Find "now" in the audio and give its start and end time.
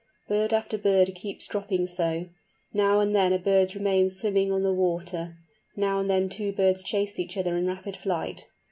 2.73-2.99, 5.75-5.99